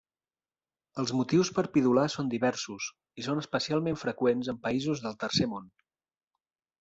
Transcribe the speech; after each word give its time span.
Els 1.01 1.11
motius 1.17 1.51
per 1.57 1.63
pidolar 1.75 2.05
són 2.13 2.31
diversos, 2.31 2.87
i 3.23 3.25
són 3.27 3.41
especialment 3.41 3.99
freqüents 4.05 4.49
en 4.55 4.59
països 4.65 5.05
del 5.05 5.19
Tercer 5.25 5.49
Món. 5.53 5.69